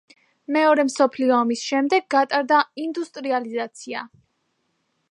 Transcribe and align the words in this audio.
მეორე 0.55 0.85
მსოფლიო 0.87 1.35
ომის 1.41 1.61
შემდეგ 1.73 2.09
გატარდა 2.15 2.63
ინდუსტრიალიზაცია. 2.87 4.07